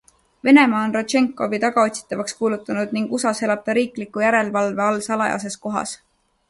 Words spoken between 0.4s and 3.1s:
Venemaa on Rodtšenkovi tagaotsitavaks kuulutanud